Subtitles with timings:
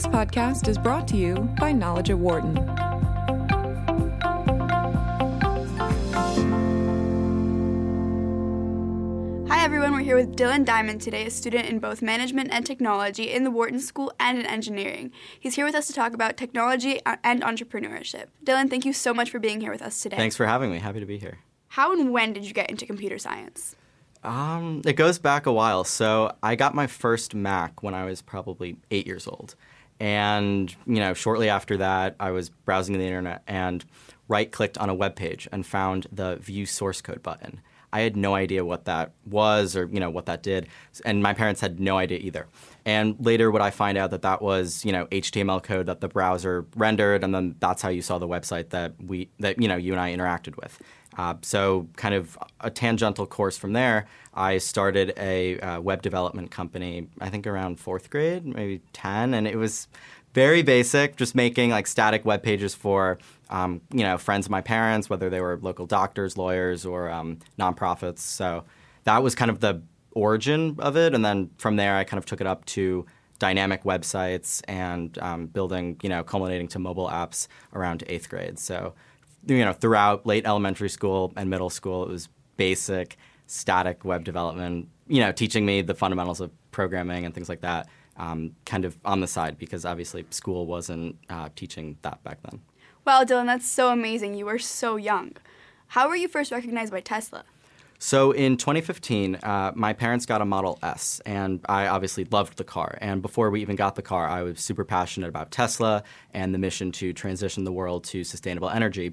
[0.00, 2.56] This podcast is brought to you by Knowledge at Wharton.
[9.46, 13.30] Hi everyone, we're here with Dylan Diamond today, a student in both management and technology
[13.30, 15.12] in the Wharton School and in engineering.
[15.38, 18.28] He's here with us to talk about technology and entrepreneurship.
[18.42, 20.16] Dylan, thank you so much for being here with us today.
[20.16, 20.78] Thanks for having me.
[20.78, 21.40] Happy to be here.
[21.68, 23.76] How and when did you get into computer science?
[24.24, 25.84] Um, it goes back a while.
[25.84, 29.56] So I got my first Mac when I was probably eight years old.
[30.00, 33.84] And, you know, shortly after that, I was browsing the internet and
[34.28, 37.60] right clicked on a web page and found the view source code button.
[37.92, 40.68] I had no idea what that was or, you know, what that did.
[41.04, 42.46] And my parents had no idea either.
[42.86, 46.08] And later would I find out that that was, you know, HTML code that the
[46.08, 47.24] browser rendered.
[47.24, 50.00] And then that's how you saw the website that we, that, you know, you and
[50.00, 50.80] I interacted with.
[51.16, 56.50] Uh, so, kind of a tangential course from there, I started a uh, web development
[56.50, 59.34] company, I think around fourth grade, maybe 10.
[59.34, 59.88] And it was
[60.34, 63.18] very basic, just making like static web pages for,
[63.50, 67.38] um, you know, friends of my parents, whether they were local doctors, lawyers, or um,
[67.58, 68.20] nonprofits.
[68.20, 68.64] So,
[69.04, 69.82] that was kind of the
[70.12, 71.14] origin of it.
[71.14, 73.06] And then from there, I kind of took it up to
[73.38, 78.58] dynamic websites and um, building, you know, culminating to mobile apps around eighth grade.
[78.58, 78.94] So,
[79.46, 83.16] you know, throughout late elementary school and middle school, it was basic
[83.46, 84.88] static web development.
[85.08, 87.88] You know, teaching me the fundamentals of programming and things like that.
[88.16, 92.60] Um, kind of on the side because obviously school wasn't uh, teaching that back then.
[93.06, 94.34] Wow, Dylan, that's so amazing.
[94.34, 95.32] You were so young.
[95.86, 97.44] How were you first recognized by Tesla?
[97.98, 102.64] So in 2015, uh, my parents got a Model S, and I obviously loved the
[102.64, 102.96] car.
[103.00, 106.58] And before we even got the car, I was super passionate about Tesla and the
[106.58, 109.12] mission to transition the world to sustainable energy.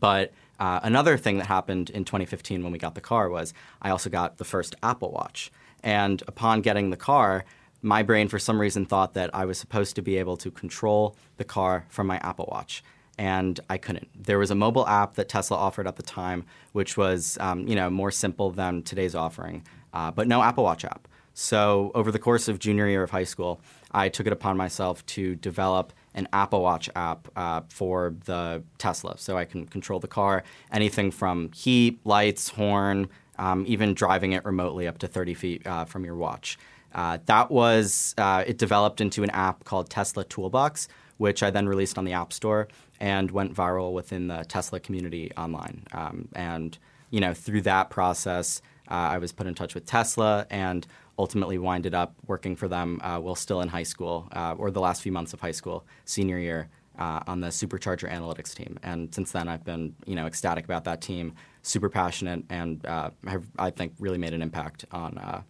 [0.00, 3.90] But uh, another thing that happened in 2015 when we got the car was I
[3.90, 5.50] also got the first Apple Watch.
[5.82, 7.44] And upon getting the car,
[7.82, 11.16] my brain for some reason thought that I was supposed to be able to control
[11.36, 12.82] the car from my Apple Watch.
[13.18, 14.08] And I couldn't.
[14.14, 17.76] There was a mobile app that Tesla offered at the time, which was um, you
[17.76, 21.06] know more simple than today's offering, uh, but no Apple Watch app.
[21.34, 23.60] So over the course of junior year of high school,
[23.92, 29.18] I took it upon myself to develop an Apple Watch app uh, for the Tesla,
[29.18, 33.08] so I can control the car, anything from heat, lights, horn,
[33.38, 36.58] um, even driving it remotely up to 30 feet uh, from your watch.
[36.94, 40.86] Uh, that was uh, it developed into an app called Tesla Toolbox,
[41.16, 42.68] which I then released on the App Store
[43.00, 45.84] and went viral within the Tesla community online.
[45.92, 46.78] Um, and
[47.10, 50.86] you know, through that process, uh, I was put in touch with Tesla and
[51.18, 54.80] ultimately winded up working for them uh, while still in high school, uh, or the
[54.80, 58.78] last few months of high school, senior year, uh, on the Supercharger Analytics team.
[58.82, 63.10] And since then, I've been you know ecstatic about that team, super passionate, and uh,
[63.26, 65.42] have I think really made an impact on uh,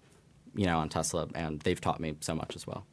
[0.54, 2.86] you know on Tesla, and they've taught me so much as well.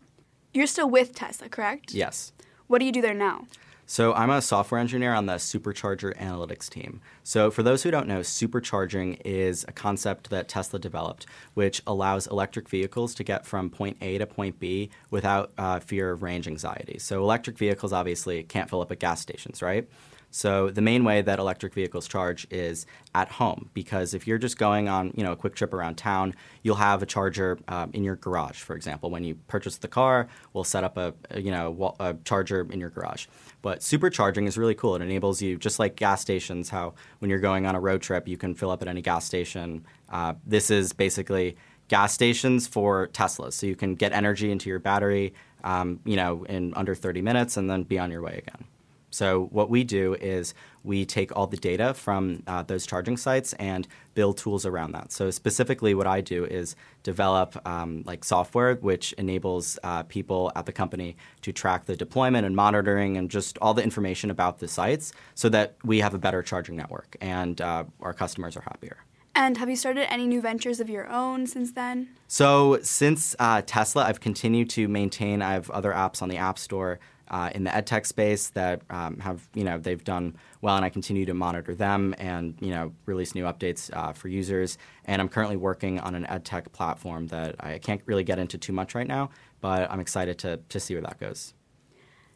[0.54, 1.94] You're still with Tesla, correct?
[1.94, 2.34] Yes.
[2.68, 3.48] What do you do there now?
[3.91, 7.02] So I'm a software engineer on the Supercharger Analytics team.
[7.24, 11.25] So for those who don't know, supercharging is a concept that Tesla developed,
[11.56, 16.12] which allows electric vehicles to get from point A to point B without uh, fear
[16.12, 17.00] of range anxiety.
[17.00, 19.90] So electric vehicles obviously can't fill up at gas stations, right?
[20.31, 24.58] So the main way that electric vehicles charge is at home because if you're just
[24.58, 26.34] going on you know a quick trip around town,
[26.64, 28.62] you'll have a charger um, in your garage.
[28.62, 32.16] For example, when you purchase the car, we'll set up a, a you know a
[32.24, 33.28] charger in your garage.
[33.62, 34.96] But supercharging is really cool.
[34.96, 36.69] It enables you just like gas stations.
[36.69, 39.25] How when you're going on a road trip, you can fill up at any gas
[39.25, 39.86] station.
[40.09, 41.58] Uh, this is basically
[41.90, 45.34] gas stations for Teslas, so you can get energy into your battery,
[45.66, 48.66] um, you know, in under 30 minutes, and then be on your way again.
[49.12, 53.54] So what we do is we take all the data from uh, those charging sites
[53.54, 55.12] and build tools around that.
[55.12, 60.66] So specifically, what I do is develop um, like software which enables uh, people at
[60.66, 64.68] the company to track the deployment and monitoring and just all the information about the
[64.68, 68.98] sites, so that we have a better charging network and uh, our customers are happier.
[69.34, 72.10] And have you started any new ventures of your own since then?
[72.28, 75.42] So since uh, Tesla, I've continued to maintain.
[75.42, 77.00] I have other apps on the App Store
[77.31, 80.89] uh, in the edtech space that um, have you know they've done well, and I
[80.89, 84.78] continue to monitor them and you know release new updates uh, for users.
[85.06, 88.74] And I'm currently working on an edtech platform that I can't really get into too
[88.74, 89.30] much right now,
[89.62, 91.54] but I'm excited to to see where that goes.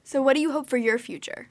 [0.03, 1.50] So, what do you hope for your future?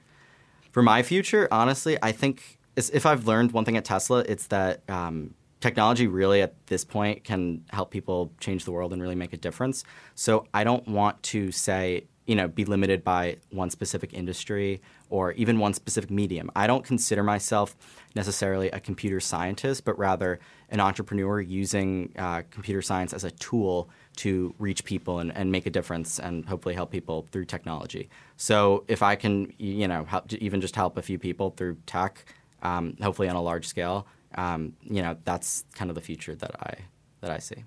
[0.71, 4.81] For my future, honestly, I think if I've learned one thing at Tesla, it's that.
[4.89, 9.33] Um, technology really at this point can help people change the world and really make
[9.33, 9.83] a difference.
[10.13, 15.33] So I don't want to say you know, be limited by one specific industry or
[15.33, 16.49] even one specific medium.
[16.55, 17.75] I don't consider myself
[18.15, 20.39] necessarily a computer scientist, but rather
[20.69, 25.65] an entrepreneur using uh, computer science as a tool to reach people and, and make
[25.65, 28.09] a difference and hopefully help people through technology.
[28.37, 32.25] So if I can, you know, help, even just help a few people through tech,
[32.63, 36.55] um, hopefully on a large scale, um, you know, that's kind of the future that
[36.59, 36.75] I
[37.21, 37.63] that I see.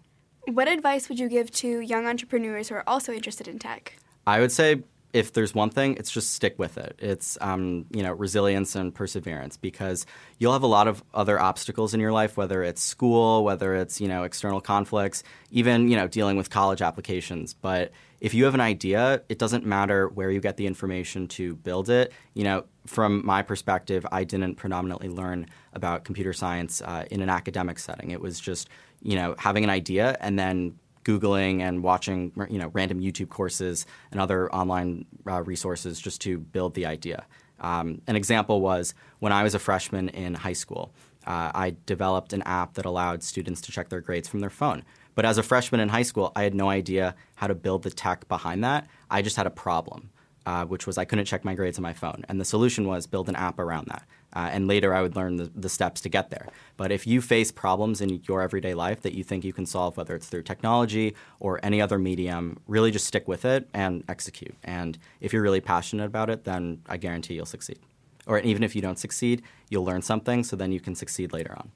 [0.47, 3.99] What advice would you give to young entrepreneurs who are also interested in tech?
[4.29, 4.83] I would say
[5.15, 6.97] if there's one thing, it's just stick with it.
[6.99, 10.05] It's um, you know resilience and perseverance because
[10.39, 14.03] you'll have a lot of other obstacles in your life, whether it's school, whether it's
[14.03, 17.55] you know external conflicts, even you know dealing with college applications.
[17.55, 17.91] But
[18.21, 21.89] if you have an idea, it doesn't matter where you get the information to build
[21.89, 22.13] it.
[22.35, 27.31] You know, from my perspective, I didn't predominantly learn about computer science uh, in an
[27.31, 28.11] academic setting.
[28.11, 28.69] It was just
[29.01, 30.75] you know having an idea and then
[31.09, 36.39] Googling and watching you know random YouTube courses and other online uh, resources just to
[36.39, 37.25] build the idea.
[37.61, 40.93] Um, an example was when I was a freshman in high school,
[41.27, 44.85] uh, I developed an app that allowed students to check their grades from their phone.
[45.15, 47.91] But as a freshman in high school, I had no idea how to build the
[47.91, 48.87] tech behind that.
[49.11, 50.11] I just had a problem,
[50.49, 52.25] uh, which was I couldn't check my grades on my phone.
[52.27, 54.05] And the solution was build an app around that.
[54.33, 56.47] Uh, and later I would learn the, the, steps to get there.
[56.79, 59.99] But if you face problems in your everyday life that you think you can solve,
[59.99, 64.55] whether it's through technology or any other medium, really just stick with it and execute.
[64.65, 67.81] And if you're really passionate about it, then I guarantee you'll succeed.
[68.27, 71.55] Or even if you don't succeed, you'll learn something so then you can succeed later
[71.59, 71.73] on.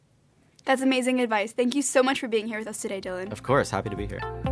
[0.64, 1.52] That's amazing advice.
[1.52, 3.32] Thank you so much for being here with us today, Dylan.
[3.32, 4.51] Of course, happy to be here.